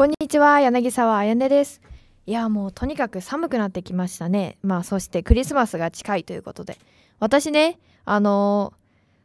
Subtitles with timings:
[0.00, 1.82] こんにちは柳沢あやねです。
[2.24, 4.56] いやもうとにかく寒くなってきましたね。
[4.62, 6.78] まあそしてクリスマスが近いということで。
[7.18, 8.72] 私ねあの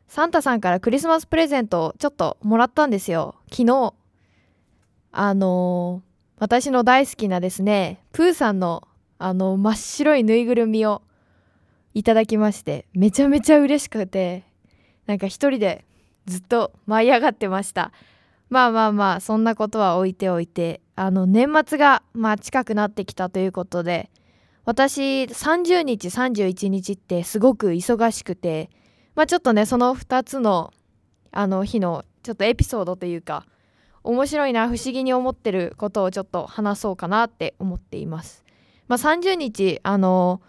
[0.09, 3.35] ー、サンタさんからクリスマスプレゼントをちょっともらったんですよ。
[3.49, 3.93] 昨日。
[5.13, 8.85] あのー、私の大好きなですねプーさんの
[9.17, 11.01] あの真っ白いぬいぐるみを
[11.93, 14.43] いただきましてめちゃめちゃ嬉しくて
[15.05, 15.85] なんか一人で
[16.25, 17.93] ずっと舞い上がってました。
[18.55, 24.09] まあまあまあそんなことは置いておいてあの年末がまあ近くなってきたということで
[24.63, 28.69] 私30日31日ってすごく忙しくて
[29.13, 30.71] まあちょっとねその2つの
[31.33, 33.45] あの日のちょっとエピソードというか
[34.03, 38.45] 面白いな不思議に思ってることをちょっと話そうかなって思っています。
[38.87, 40.41] まあ、30日あの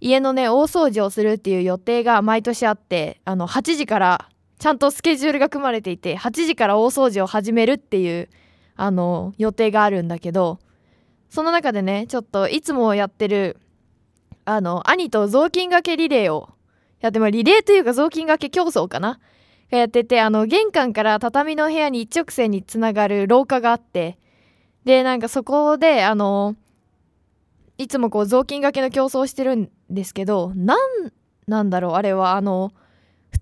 [0.00, 4.28] 家のね大掃除をするっていう予定が毎年あってあの8時から
[4.62, 8.28] ちゃんとスケジュールが組まれていて8時から大掃除を始めるっていう
[8.76, 10.60] あの予定があるんだけど
[11.30, 13.58] その中でねちょっといつもやってる
[14.44, 16.48] あの兄と雑巾がけリレーを
[17.00, 19.18] やってまリレーというか雑巾がけ競争かな？
[19.72, 24.16] がやっててあの玄関から畳の部屋に一直線につながる廊下があって
[24.84, 26.54] でなんかそこであの
[27.78, 30.78] いつもこう雑巾がけの競争をしてるんですけどなん
[31.48, 32.72] なんだろうあれはあの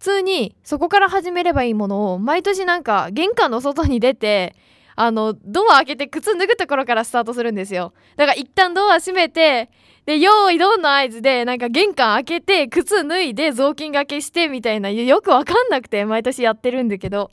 [0.01, 4.57] 通にそこから始めればいいものを毎年なんか玄関の外に出て
[4.97, 7.93] あのドア開けて靴脱ぐところからスタートするんですよ。
[8.17, 9.71] だから一旦ドア閉めて
[10.07, 17.31] で用意どんの合図でなんか玄関開けて靴脱いで雑巾がけしてみたいなよくわかんなくて毎年やってるんだけど。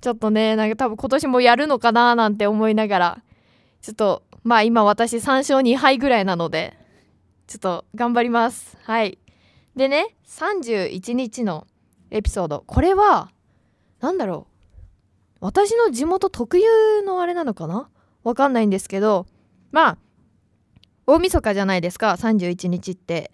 [0.00, 3.22] ちょっとねなんか多分今年もやるのかななんて思いながら
[3.82, 6.76] ちょっとまあ今私3勝2敗ぐらいなので
[7.46, 8.76] ちょっと頑張ります。
[8.82, 9.18] はい。
[9.74, 11.66] でね31日の
[12.10, 12.64] エピソード。
[12.66, 13.30] これは
[14.00, 14.52] 何だろう。
[15.40, 17.88] 私の地元特有のあれなのかな？
[18.24, 19.26] わかんないんですけど
[19.70, 19.98] まあ
[21.06, 23.30] 大晦日じゃないですか31日って。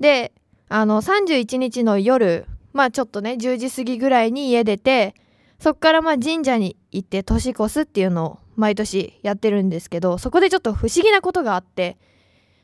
[0.00, 0.32] で
[0.68, 5.14] あの31日の夜まあちょっとね10時過ぎぐらいに家出て
[5.60, 11.96] そっからまあ神社に行って年越すっていうのを毎年やってるんですけどそこでちょっと不思議なことがあって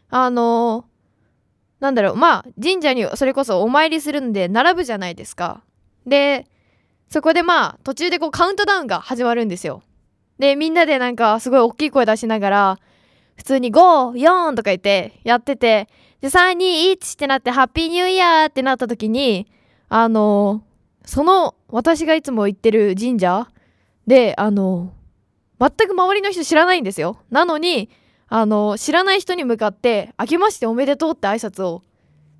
[0.08, 0.86] あの
[1.80, 5.62] なんだろう、まあ、神社にそれこそお参りするんで並ぶじゃないですか。
[6.06, 6.46] で、
[7.08, 9.82] そこでまあ、途中でこうカウントダウンが始まるんですよ。
[10.38, 12.78] で、みんなでなんかすごい大きい声出しながら、
[13.36, 15.88] 普通に5、4とか言ってやってて、
[16.20, 19.46] で、3、2、1ってなって、ハッピーニューイヤーってなった時に、
[19.88, 20.62] あの
[21.04, 23.48] その私がいつも行ってる神社
[24.06, 24.92] で、あの
[25.58, 27.18] 全く周りの人知らないんですよ。
[27.30, 27.90] なのに、
[28.32, 31.82] あの知らない人に向かって「明けましておめでとう」って挨拶を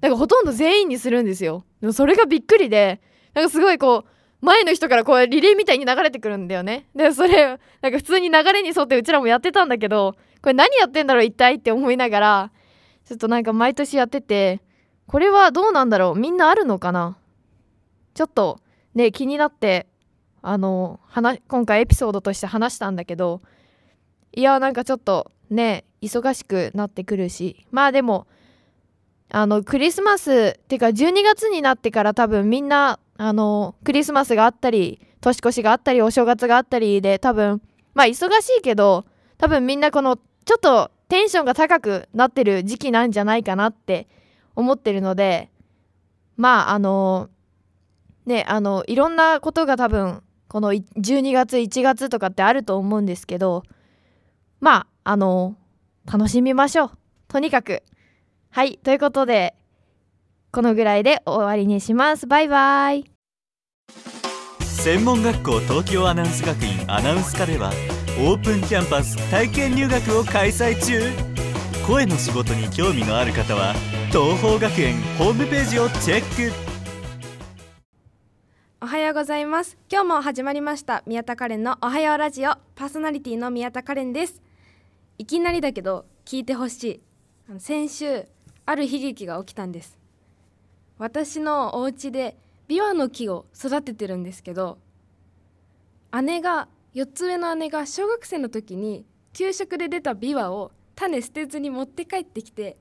[0.01, 1.65] なんかほとんど全員にするんですよ。
[1.81, 3.03] でもそれがびっくりで
[3.35, 6.87] なんかすごいこう前の人からこうリレーみたいに流れてくるんだよね。
[6.95, 12.53] でそれなんか普通に流れに沿ってうちらもやってたんだけどこれ何やってんだろう一体って思いながら
[13.05, 14.63] ちょっとなんか毎年やってて
[15.09, 16.19] これはどうなんだろう？
[16.19, 17.19] みんなあるのかな？
[18.15, 18.61] ちょっと
[18.95, 19.89] ね気になって
[20.41, 23.43] あの話今回エピソードとして話したんだけど
[24.33, 27.67] いやなんかちょっとね忙しくなってくるし。
[27.71, 28.27] まあでも
[29.31, 37.63] あのクリスマスっていうか12月になってから多分みんなあのクリスマスがあったり年越しがあったりお正月があったりで多分
[37.95, 39.05] まあ忙しいけど
[39.39, 44.09] 多分みんなこのちょっとテンションが高くなってる時期なんじゃないかなって
[44.57, 45.51] 思ってるので
[46.37, 47.29] まああの
[48.27, 53.63] ねあのいろんなことが多分この12月1月とかってあると思うんですけど
[54.61, 55.57] まああの
[56.11, 56.91] 楽しみましょう。
[57.29, 57.83] とにかく。
[58.51, 59.55] はいということで
[60.53, 62.27] このぐらいで終わりにします。
[62.27, 63.11] バイバイ。
[64.63, 67.71] 専門学校東京アナウンス学院アナウンス科では
[68.19, 71.01] オープンキャンパス体験入学を開催中。
[71.87, 73.75] 声の仕事に興味のある方は
[74.09, 76.53] 東邦学園ホームページをチェック。
[78.83, 79.77] おはようございます。
[79.91, 82.53] 今日も始まりました宮田カレンのおはようラジオ。
[82.75, 84.43] パーソナリティの宮田カレンです
[85.21, 87.01] いきなりだけど聞いてほしい。
[87.59, 88.27] 先週
[88.65, 89.99] ある悲劇が起きたんです。
[90.97, 92.39] 私のお家で
[92.69, 94.79] ビワの木を育ててるんですけど
[96.23, 102.79] 姉が4つ上の姉が小学生の時に給食で出たビワを種捨てずに持って帰ってきて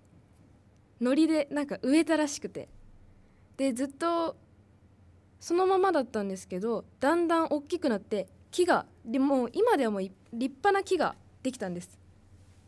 [1.02, 2.70] 海苔でなんか植えたらしくて。
[3.58, 4.38] でずっと
[5.42, 12.00] そのままだったんですけどだんだん大きくなって木がでもう今ではもう立派な木ができたんです。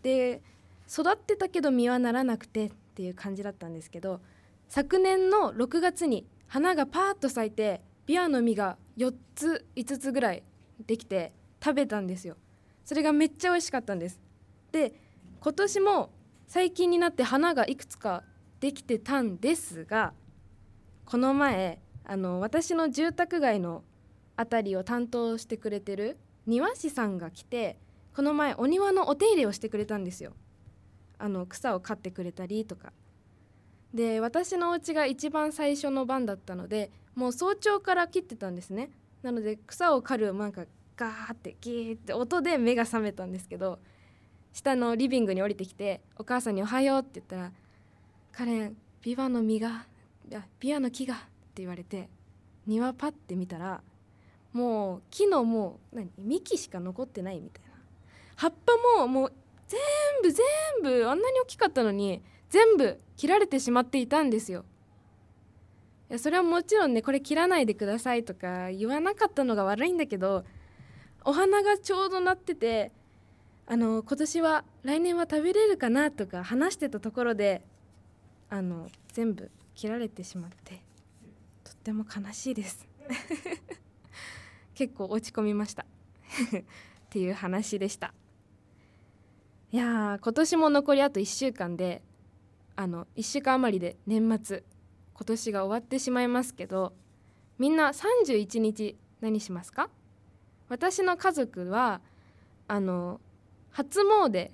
[0.04, 0.42] で
[0.90, 4.22] 育ってたけど実はならなくてっていう感じだったんですけど
[4.68, 10.44] 昨年の6月に花がパーッと咲いてビワの実が4つ5つぐらい
[10.86, 11.32] できて
[11.64, 12.36] 食べたんですよ。
[12.84, 14.20] それがめっちゃ美味しかったんです。
[14.72, 14.94] で
[15.40, 16.10] 今年も
[16.48, 18.24] 最近になって花がいくつか
[18.60, 20.14] できてたんですが
[21.06, 23.84] この前あの私の住宅街の
[24.38, 26.18] 辺りを担当してくれてる
[26.48, 27.78] 庭師さんが来て
[28.16, 30.34] この前お庭のお手入れをしてくれたんですよ。
[31.18, 32.92] あの草を刈ってくれたりとか。
[33.94, 38.90] で私のお家が一番最初の番だったのでもう早朝から切ってたんですね。
[39.22, 40.66] なので草を刈るなんか
[40.96, 43.80] ガーってギーって音で目が覚めたんですけど
[44.54, 47.52] 下のリビングに降りてきてお母さんに「おはよう」って言ったら
[48.32, 49.88] 「カレンビワの実が
[50.30, 51.18] いやビワの木が」っ
[51.54, 52.10] て言われて
[52.66, 53.82] 庭パッて見たら
[54.54, 57.71] もう木のもう何幹しか残ってないみたいな。
[58.36, 59.34] 葉っぱももう
[59.68, 59.80] 全
[60.22, 60.46] 部全
[60.84, 64.66] 部あんなに大きかったのに全部切られてしまっていたんですよ。
[66.10, 70.44] いやそれはもちろんねこれ切らないでくださいとか言わなかったのが悪いんだけど
[71.24, 72.92] お花がちょうどなってて
[73.66, 77.64] あの今年は来年は食べれるかなとか話してたところで
[78.50, 80.82] あの全部切られてしまって
[81.64, 82.86] とっても悲しいです。
[84.76, 85.86] 結構落ち込みました。
[86.60, 86.64] っ
[87.10, 88.14] ていう話でした。
[89.72, 92.02] いやー今年も残りあと1週間で
[92.76, 94.64] あの1週間余りで年末
[95.14, 96.94] 今年が終わってしまいますけど
[97.58, 99.90] みんな31日何しますか？
[100.68, 102.02] 私の家族は
[102.68, 103.22] あの
[103.70, 104.52] 初詣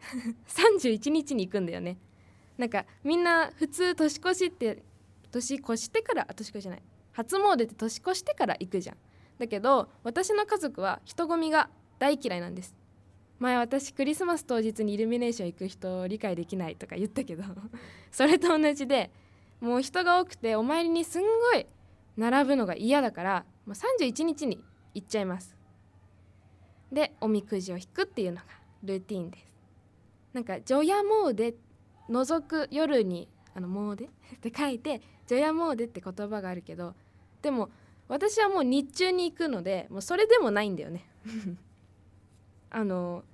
[0.48, 1.98] 31日に行くんだよね。
[2.56, 4.82] なんかみんな普通年越しって
[5.30, 6.82] 年越してから年越しじゃない。
[7.12, 8.96] 初詣って年越してから行くじゃん。
[9.38, 11.68] だけど私の家族は人混みが
[11.98, 12.77] 大嫌いなんです。
[13.38, 17.44] 前私クリスマス当日にイルミネーション行く人理解できないとか言ったけど
[18.10, 19.10] それと同じで
[19.60, 21.66] もう人が多くてお参りにすんごい
[22.16, 24.62] 並ぶのが嫌だからもう31日に
[24.94, 25.56] 行っちゃいます。
[26.90, 28.44] でおみくじを引くっていうのが
[28.82, 29.52] ルーティンです。
[30.32, 31.54] なんか「除夜詣」
[32.08, 36.94] 覗く夜にあの「詣」 って書いて「除夜詣」って言葉があるけど
[37.42, 37.70] でも
[38.08, 41.04] 私はもう日中に行くのでもうそれでもないんだよね。
[42.70, 43.24] あの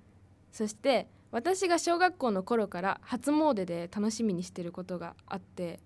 [0.52, 5.80] そして私が小学校の頃から初詣で楽しみにしてることがあって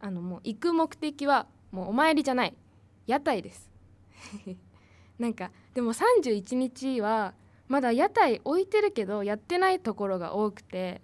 [0.00, 2.54] あのもう行く目的はもうお参りじゃない。
[3.06, 3.70] 屋台です。
[5.18, 7.34] なんかでも31日は
[7.68, 11.02] まだ屋台置いてるけどやってないところが多くて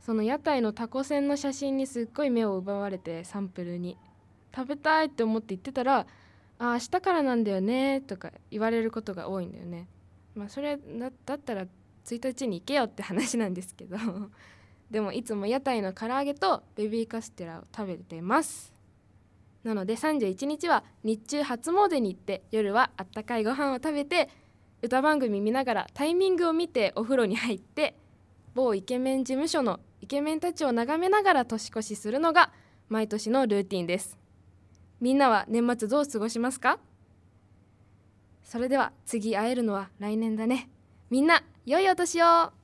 [0.00, 3.96] その屋台のタコ船の写真にすっごい目を奪われてサンプルに。
[4.54, 6.06] 食べたいって思って言ってたら
[6.58, 9.86] 「あ明日からなんだよね」とか言われることが多いんだよね。
[10.38, 11.66] まあそれだだったら
[12.06, 13.96] 1日に行けよって話なんですけど
[14.90, 18.72] でもいつも屋台の唐揚げとベビーカステラを食べてます。
[19.64, 24.30] なので31日は日中初詣に行って夜はあったかいご飯を食べて
[24.80, 27.96] 歌番組見ながらタイミングを見てお風呂に入って
[28.54, 32.52] 某イケメン事務所のイケメンたちを眺めながら年越しするのが
[32.88, 34.16] 毎年のルーティンです。
[35.00, 36.78] みんなは年末どう過ごしますか？
[38.50, 40.70] それでは次会えるのは来年だね
[41.10, 42.54] みんな良いお年をは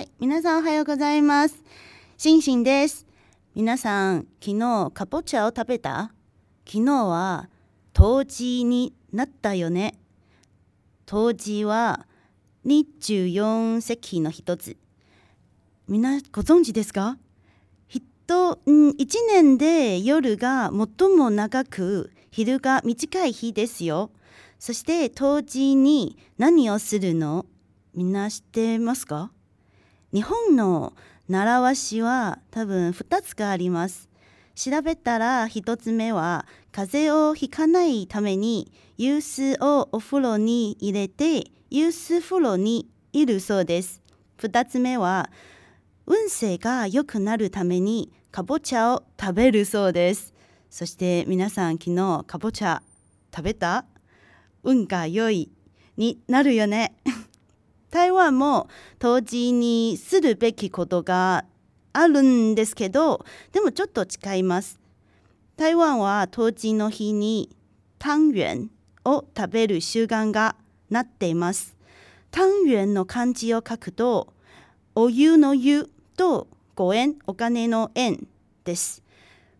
[0.00, 1.62] い、皆さんおはようございます。
[2.16, 3.06] シンシンです。
[3.54, 6.12] 皆さん、昨日カポチャを食べた？
[6.66, 7.48] 昨日は
[7.92, 9.94] 冬至になったよね。
[11.06, 12.08] 冬至は
[12.66, 14.76] 24節気の一つ。
[15.86, 17.18] みんなご存知ですか？
[18.26, 24.10] 人、うん、1年で夜が最も長く昼が短い日ですよ。
[24.58, 27.44] そして冬至に何をするの？
[27.94, 29.30] みんな知ってますか？
[30.14, 30.94] 日本の
[31.28, 34.08] 習わしは多分2つがあります。
[34.54, 39.20] 調べたら1つ目は風邪をひかないためにユー
[39.56, 44.00] スをお風呂に入れてユース風呂にいるそうです。
[44.38, 45.28] 2つ目は
[46.06, 50.34] 運勢が良くなるためにかぼちゃを食べるそうです。
[50.70, 52.82] そして皆さん昨日かぼちゃ
[53.34, 53.86] 食べた？
[54.62, 55.50] 運が良い
[55.96, 56.94] になるよね。
[57.90, 58.68] 台湾も
[58.98, 61.44] 当時にするべきことが
[61.94, 64.80] あるんですけどでもちょっと違います
[65.56, 67.56] 台湾は当時の日に
[68.04, 68.68] 湯圓
[69.04, 70.56] を食べる習慣が
[70.90, 71.76] なっています
[72.36, 74.34] 湯圓の漢字を書くと
[74.96, 78.26] お湯の湯とご縁お金の縁
[78.64, 79.02] です。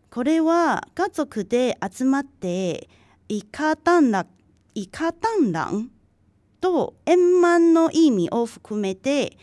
[0.09, 2.89] これは家族で集まって
[3.27, 4.25] イカタンラ
[4.73, 5.89] イカタンラン
[6.61, 9.37] と円満の意味を含めて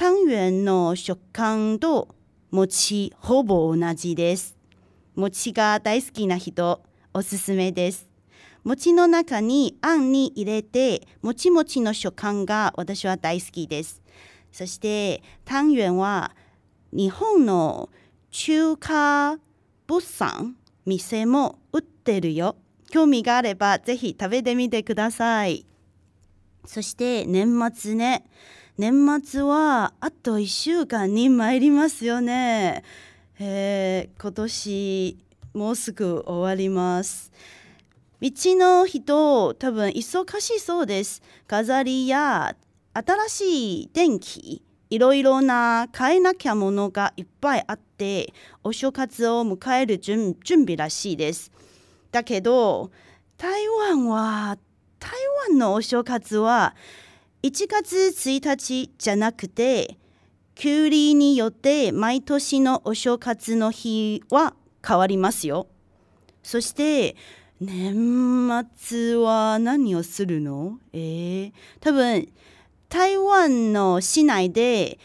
[0.00, 2.14] 湯圓の食感と
[2.50, 4.56] 餅ほぼ同じです。
[5.14, 8.08] 餅が大好きな人おすすめです。
[8.62, 14.02] 餅の中にあんに入れてもちもちの食感が私は大好きです。
[14.56, 16.34] そしてタンユンは
[16.90, 17.90] 日本の
[18.30, 19.36] 中華
[19.86, 22.56] 物産店も売ってるよ。
[22.88, 25.66] 興味があればぜひ食べてみてください。
[26.64, 28.24] そして年末ね。
[28.78, 32.82] 年末はあと1週間に参りますよね、
[33.38, 35.18] えー、今年
[35.52, 37.30] もうすぐ終わります。
[38.22, 41.20] 道の人多分忙しそうです。
[41.46, 42.56] 飾りや
[42.96, 48.32] 新しい電気いろいろな買えなきゃものがいっぱいあって
[48.64, 51.52] お正月を迎える準備らしいです。
[52.10, 52.90] だけど
[53.36, 54.56] 台湾は
[54.98, 55.10] 台
[55.50, 56.74] 湾のお正月は
[57.42, 59.98] 1月1日じゃなくて
[60.54, 64.54] 旧暦によって毎年のお正月の日は
[64.86, 65.66] 変わりますよ。
[66.42, 67.14] そして
[67.60, 70.78] 年末は何をするの？
[70.94, 72.28] えー、多分
[72.88, 74.98] 台湾の市内で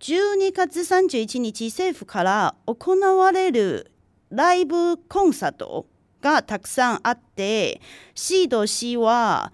[0.00, 3.90] 12月31日政府から行われる
[4.30, 5.86] ライブコンサート
[6.20, 7.80] がたくさんあって
[8.14, 9.52] シード氏は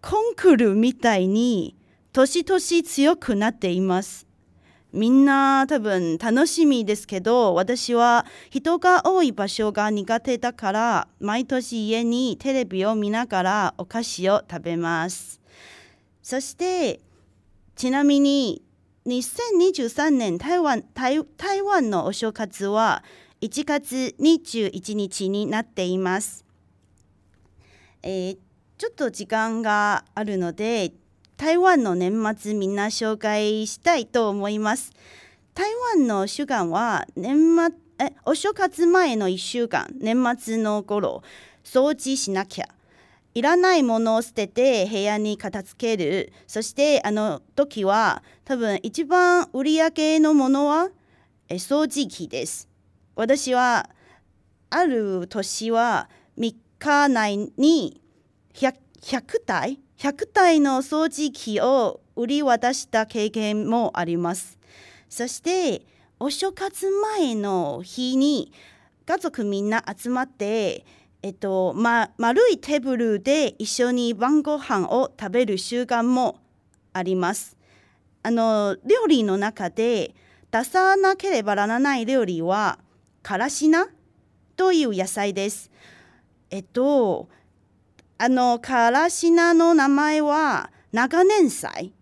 [0.00, 1.76] コンクールみたいに
[2.12, 4.26] 年々強くなっています。
[4.92, 15.39] みんな多分楽しみですけど私は人が多い場所が苦手だから毎年家にテレビを見ながらお菓子を食べます。
[16.30, 17.00] そして
[17.74, 18.62] ちなみに
[19.04, 23.02] 2023年台湾台台湾のお正月は
[23.40, 26.44] 1月21日になっています。
[28.04, 28.38] えー、
[28.78, 30.92] ちょっと時間があるので
[31.36, 34.92] 台湾の年末みんな紹介したいと思います。
[35.52, 41.24] 台湾の主間は年末えお正月前の1週間年末の頃
[41.64, 42.68] 掃除しなきゃ
[43.32, 46.32] いらないものを捨てて部屋に片付ける。
[46.46, 50.88] そしてあの時は多分一番売り上げのものは
[51.48, 52.68] 掃除機です。
[53.14, 53.88] 私は
[54.70, 56.08] ある年は
[56.38, 58.00] 3日内に
[58.54, 64.58] 100, 100体？100体の掃除機を売り渡した経験もあります。
[65.08, 65.82] そして
[66.18, 68.52] お正月前の日に
[69.06, 70.84] 家族みんな集まって、
[71.22, 76.40] えっとま、丸いテーブルで一緒に晩ご飯を食べる習慣も
[76.92, 77.56] あります。
[78.22, 80.14] あの料理の中で
[80.50, 82.78] 出さなければならない料理は
[83.22, 83.88] からしな
[84.56, 85.70] という野菜です。
[86.50, 87.28] えっと
[88.16, 91.92] あのからし菜の名前は長年菜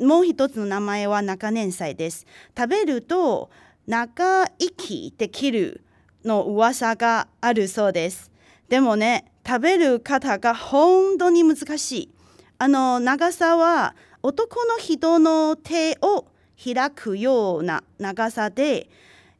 [0.00, 2.26] もう一つの名前は長年菜です
[2.56, 3.50] 食べると
[3.86, 5.82] 長生きできる
[6.24, 8.30] の噂があるそうです
[8.68, 12.10] でもね食べる方が本当に難しい
[12.58, 16.26] あの長さは男の人の手を
[16.62, 18.90] 開くような長さで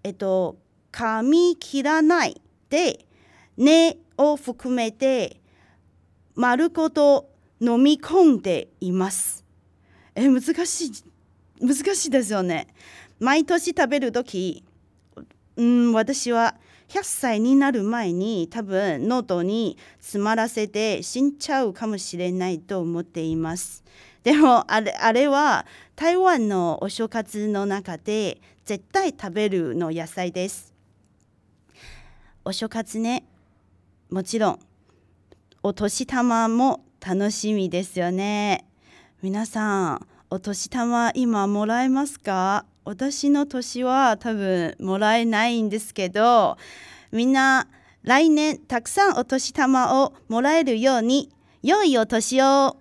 [0.04, 0.56] えっと
[0.92, 3.04] 噛み切らないで
[3.56, 5.40] 根を含めて
[6.34, 7.28] 丸ごと
[7.60, 9.44] 飲み込んでいます。
[10.14, 10.92] え難しい
[11.60, 12.68] 難しいですよね。
[13.18, 14.64] 毎年食べる時
[15.56, 16.54] うん私は
[16.88, 23.84] 100歳になる前に多分ノートに詰まらせて死んじゃうかもしれないと思っています。
[24.24, 25.66] でもあれあれは
[25.96, 30.74] 台湾のお正月の中で絶対食べるの野菜です。
[32.44, 33.24] お正月ね
[34.10, 34.58] もちろん
[35.62, 38.66] お年玉も楽しみですよね
[39.22, 42.64] 皆さんお年玉今もらえますか？
[42.88, 46.56] 私の年は多分もらえないんですけど
[47.12, 47.68] みんな
[48.02, 51.28] 来年たくさんお年玉をもらえるように
[51.62, 52.78] 良いお年を。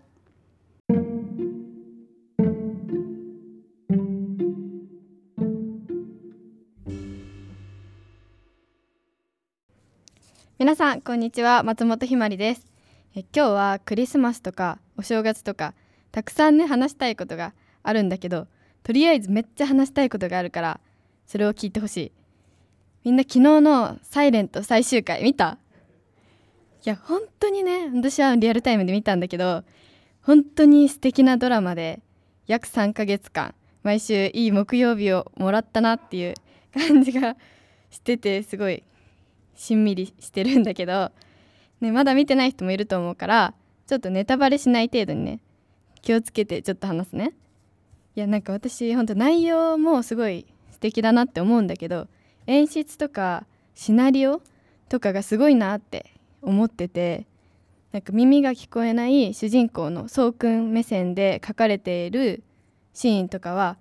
[10.57, 11.63] 皆さんこんにちは。
[11.63, 12.65] 松本ひまりです。
[13.13, 15.73] え今日はクリスマスとかお正月とか
[16.13, 17.51] たくさんね話したいことが
[17.83, 18.47] あるんだけど
[18.87, 20.79] とりあえずめっちゃ話したいことがあるから
[21.25, 22.11] それを聞いてほしい。
[23.03, 25.57] みんな昨日の「サイレント最終回見た？
[26.85, 29.65] いや本当にね私はリアルタイムで見たんだけど
[30.21, 32.01] 本当に素敵なドラマで
[32.45, 33.53] 約3ヶ月間
[33.83, 36.33] 毎週いい木曜日をもらったなっていう
[36.73, 37.35] 感じが
[37.89, 38.83] しててすごい
[39.53, 41.11] しんみりしてるんだけど、
[41.81, 43.53] ね、まだ見てない人もいると思うから
[43.85, 45.41] ちょっとネタバレしない程度にね
[46.01, 47.33] 気をつけてちょっと話すね。
[48.17, 52.07] いやなんか私ほんと内容もすごい素敵だなって思うんだけど
[52.47, 53.45] 演出とか
[53.75, 54.41] シナリオ
[54.89, 57.27] とかがすごいなって思ってて
[57.91, 62.41] なんか耳が聞こえない主人公のそうくん目線で書かれている
[62.91, 63.77] シーンとかは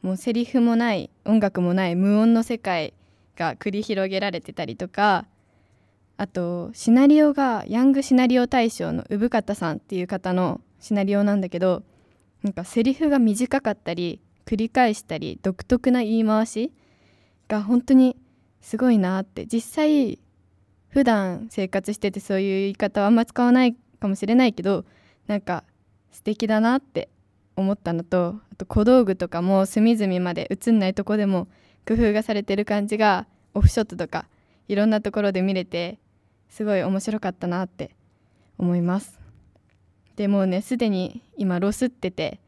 [0.00, 2.94] もうセリフもない音楽もない無音の世界
[3.36, 5.26] が繰り広げられてたりとか
[6.16, 11.82] あとシナリオがヤングシナリオ大賞の産方さんっていう方のシナリオなんだけど
[12.44, 16.72] なんかセリフが短かったり繰り返したり独特な言い回し
[17.48, 18.16] が本当に
[18.60, 19.46] すごいなって。
[19.46, 20.20] 実際
[20.90, 24.84] 普段生活しててそういう言い方はあんま使わないかもしれないけど
[25.26, 25.64] なんか
[26.12, 27.08] 素敵だなって
[27.56, 31.48] 思ったのとあと小道具とかも隅々まで映んないとこでも
[31.88, 34.26] 工夫がされてる感じがオフショットとか
[34.68, 35.98] いろんなところで見れて
[36.48, 37.90] すごい面白かったなって
[38.58, 39.23] 思います。
[40.16, 42.40] でもうねすでに今ロスってて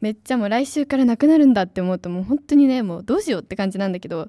[0.00, 4.28] めっちゃもう来週からなくなるんだって思うともう本当にねもうどうしようって感じなんだけど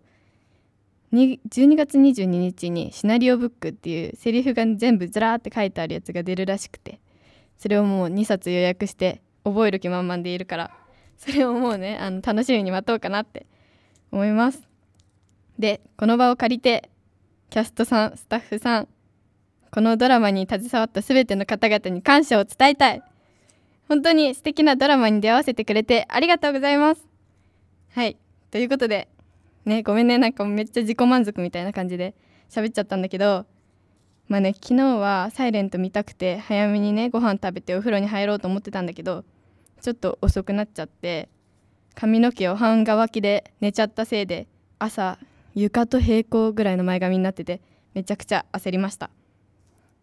[1.13, 1.39] 12
[1.75, 6.99] 月22日にシナリオブックっていうセリフが全部ずらーって書いてあるやつが出るらしくて
[7.57, 10.71] それをもう2冊予約して覚える気満々でいるから
[11.17, 13.45] それをもうねあの楽しみに待とうかなって
[14.11, 14.61] 思います。
[15.57, 16.89] でこの場を借りて
[17.49, 18.87] キャストさんスタッフさん
[19.71, 23.03] このドラマに携わった全ての方々に感謝を伝えたい。
[23.87, 27.07] 本当に素敵なドラマに出会わせてくれてありがとうございます。
[27.91, 28.17] はい。
[28.51, 29.07] ということで
[29.65, 30.17] ねごめんね。
[30.17, 32.15] なんかめっちゃ自己満足みたいな感じで
[32.49, 33.45] 喋っちゃったんだけど
[34.27, 39.23] まあね昨日は「サイレント見たくて早めにねご飯食べてお風呂に入ろうと思ってたんだけど
[39.81, 41.29] ちょっと遅くなっちゃって
[41.95, 44.47] 髪の毛を半乾きで寝ちゃったせいで
[44.77, 45.17] 朝
[45.55, 47.61] 床と平行ぐらいの前髪になってて
[47.93, 49.09] めちゃくちゃ焦りました。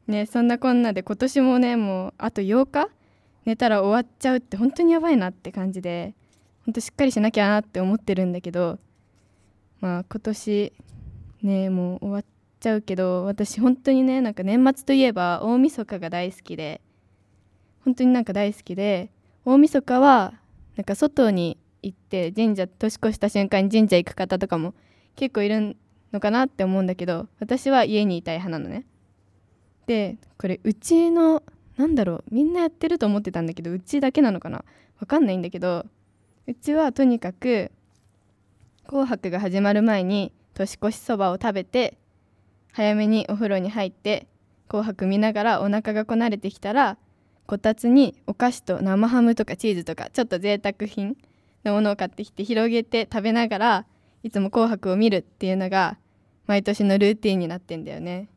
[0.06, 2.88] ねそんなこんなで今年もねもうあと8日？
[3.44, 6.14] 寝たら終わっちゃうって本当にやばいなって感じで
[6.64, 8.80] 本当しっかりしなきゃなって思ってるんだけど
[9.80, 10.72] まあ今年
[11.42, 12.24] ねもう終わっ
[12.58, 16.80] ちゃうけど私本当にねなんか年末といえば大晦日が大好きで
[17.84, 19.10] 本当になんか大好きで
[19.44, 20.34] 大晦日は
[20.76, 24.74] なんか外に行って神社年越した瞬間に神社行く方とかも
[25.14, 25.76] 結構いる
[26.12, 28.86] のかなって思うんだけど私は家にいたい派なのね。
[29.86, 31.42] でこれうちの
[31.76, 34.64] なんだろうみんなやってると思ってたんだけどうちだけなのかな？
[34.98, 35.86] わかんないんだけど
[36.46, 37.70] うちはとにかく
[38.88, 41.98] 「紅白」が始まる前に年越しそばを食べて
[42.72, 44.26] 早めにお風呂に入って
[44.68, 46.98] 「紅白」見ながらお腹がこなれてきたら
[47.46, 51.16] こたつにお菓子と生ハムとかチーズとかちょっと贅沢品
[51.64, 53.86] のものを買ってきて広げて食べながら
[54.22, 55.98] いつも「紅白」を見るっていうのが
[56.46, 58.28] 毎年のルーティンになってんだよね。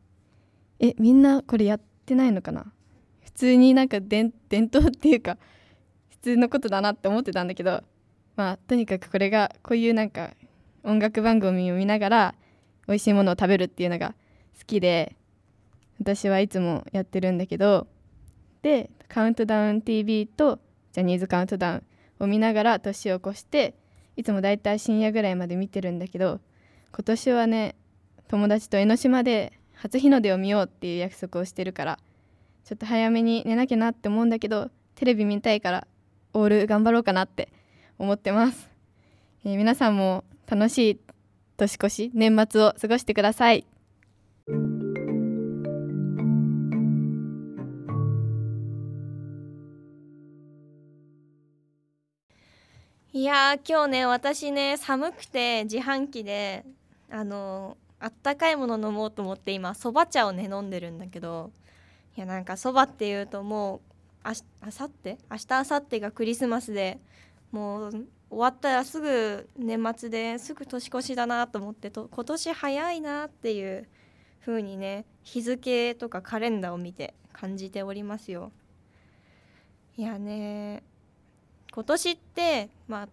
[0.80, 2.72] えみんなこれやってないのかな？
[3.24, 5.38] 普通になんか伝統っていうか
[6.10, 7.84] 普通のことだなって思ってたんだけど
[8.36, 10.32] まあとにかくこれがこういうなんか
[10.84, 12.36] 音楽番組を見ながら
[12.88, 14.16] 美味しいものを食べるっていうのが
[14.58, 15.16] 好きで
[16.00, 17.88] 私はいつもやってるんだけど
[18.62, 20.60] で「カウントダウン t v と
[20.92, 21.84] 「ジャニーズカウントダウン」
[22.24, 23.76] を見ながら年を越して
[24.18, 26.40] いつもだいたい深夜ぐらいまで見てるんだけど
[26.94, 27.76] 今年はね
[28.28, 32.00] 友達と江ノ島で初日の出を見ようっていう約束をしてるから
[32.66, 35.88] ちょっと早めに寝なきゃなって思うんだけどテレビ見たいから
[36.34, 37.50] オール頑張ろうかなって
[37.98, 38.70] 思ってます、
[39.46, 41.00] えー、皆さんも楽しい
[41.56, 43.66] 年越し年末を過ごしてください。
[53.12, 56.64] いや今日ね私ね寒くて自販機で
[57.10, 61.52] あのあったかいもの飲もうと思って今そば茶をね飲んでるんだけど
[62.16, 63.80] いやなんかそばっていうともう
[64.24, 67.00] ああさって明日明後日がクリスマスで
[67.52, 73.88] もう終わったらすぐ年末ですぐ年越しだなと思ってと今年早いなっていう
[74.46, 78.52] 風にね日付とかカレンダーを見て感じておりますよ。
[79.98, 80.84] いやね
[81.74, 83.08] 今年ってまあ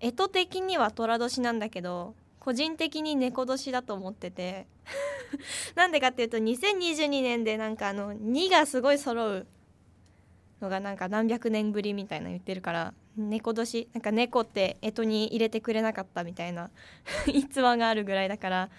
[0.00, 2.14] 干支的には寅年なんだけど
[2.46, 4.68] 個人的に猫年だと思ってて。
[5.74, 9.46] なんでかっていうと2022年でなんかあの2がすごい揃う
[10.60, 16.70] のがなんか何百年ぶりみたいな言ってるから猫年なんか猫って干支に入れてくれなかったみたいな
[17.26, 18.70] 逸話があるぐらいだから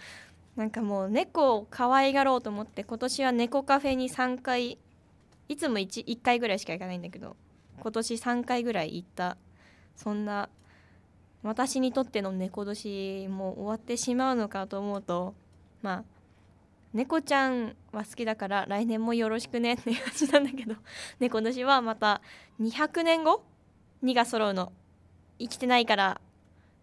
[0.55, 4.77] なんかもう猫を可愛がろうと思って今年は猫カフェに3回
[5.49, 7.35] いつも 1, 1回ぐらいしか行かないんだけど
[7.81, 9.37] 今年3回ぐらい行った。
[9.97, 10.47] そんな
[11.47, 15.33] 私にとっての猫年も終わってしまうのかと思うと
[15.81, 16.03] まあ
[16.93, 20.75] 猫ちゃんは好きだから来年もよろしくねって感じなんだけど
[21.19, 22.21] 猫年はまた
[22.59, 23.43] 200年後
[24.03, 24.71] ？2が揃うの。
[25.39, 26.21] 生きてないから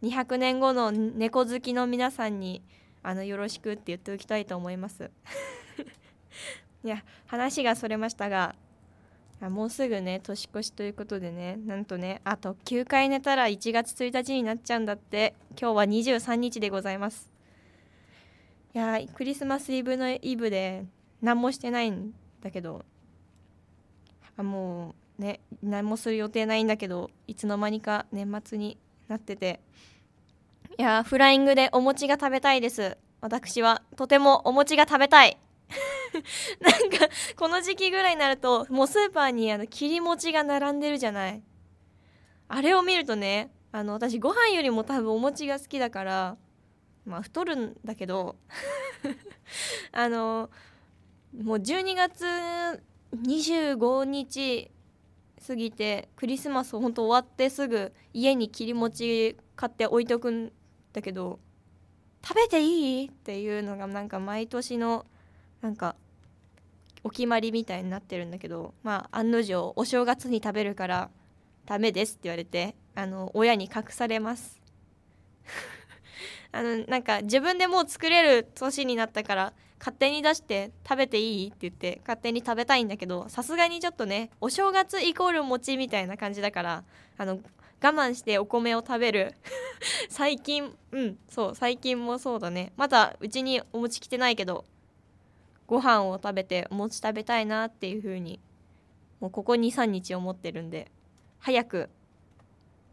[0.02, 2.62] 200年後の猫好きの皆さんに
[3.02, 5.10] あのよろしくって言っておきたいと思います。
[6.84, 8.54] いや話がそれましたが
[9.50, 11.56] もうすぐね年越しということでね。
[11.66, 15.34] なんとねあと9回寝たら1月1日になっちゃうんだって。
[15.60, 17.30] 今日は23日でございます。
[18.74, 20.84] いやクリスマスイブのイブで
[21.22, 22.84] 何もしてないんだけど。
[24.36, 28.78] あもうね何もする予定ないんだけどいつの間にか年末に
[29.08, 29.60] なってて。
[30.76, 32.96] いやフライングでお餅が食べたいです。
[33.20, 35.38] 私はとてもお餅が食べたい。
[36.60, 41.42] なんかこの時期ぐらいになるともうスーパーにあの切り餅が並んでるじゃない。
[42.48, 46.36] あれを見るとねあの私ご飯よりも多分お餅が好きだから
[47.04, 48.36] まあ太るんだけど
[49.92, 50.50] あの
[51.36, 52.24] もう12月
[53.14, 54.70] 25日
[55.46, 60.52] 過ぎてクリスマスほんと終わってすぐ家に切り餅買って置いとくん
[60.92, 61.40] だけど
[62.26, 63.06] 食べていい？
[63.06, 65.04] っていうのがなんか毎年の
[65.64, 65.96] なんか
[67.02, 71.10] お決まりみたいになってるんだけどまあ案の定お正月に食べるから
[71.64, 74.60] ダメですって言われてあの親に隠されます。
[76.52, 86.84] あのなんか自分でもう作れる年になったから勝手に出して食べていいって言って勝手に食べたいんだけどさすがにちょっとねお正月イコール餅みたいな感じだから
[87.16, 87.40] あの
[87.82, 89.34] 我慢してお米を食べる。
[90.10, 92.74] 最近うんそう最近もそうだね。
[92.76, 94.66] まだうちにお餅来てないけど
[95.66, 98.40] ご飯を食べてお餅食べたいなっていう風に
[99.20, 100.90] もうここ23日思ってるんで
[101.38, 101.88] 早く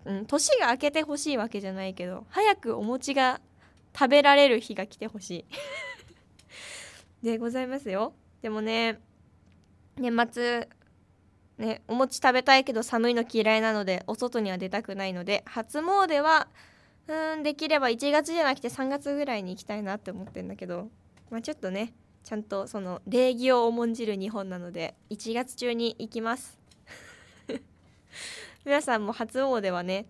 [0.06, 3.42] うん年が明けてほしいわけじゃないけど早くお餅が
[3.94, 5.46] 食べられる日が来てほしい。
[7.24, 8.14] でございますよ。
[8.42, 9.00] でもね
[9.98, 10.70] 年末
[11.58, 16.48] ねお餅食べたいけど寒いの嫌いなのでお外には出たくないので初詣は
[17.08, 20.90] うんできれば1月じゃなくて3月ぐらいに行きたいなって思ってんだけど
[21.30, 26.60] まあちょっとねちゃんとその礼儀を重んじる日本なので1月中に行きます。
[28.66, 30.06] 皆さんも初詣はね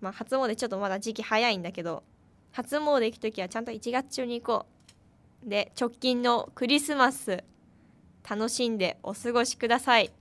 [0.00, 2.02] まあ初詣ちょっとまだ時期早いんだけど
[2.52, 4.66] 初詣行く時はちゃんと1月中に行こ
[5.46, 5.48] う。
[5.48, 7.42] で直近のクリスマス
[8.28, 10.12] 楽しんでお過ごしください。